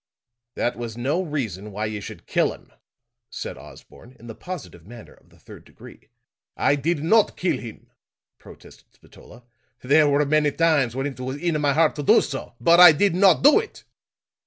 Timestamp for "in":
4.19-4.25, 11.37-11.61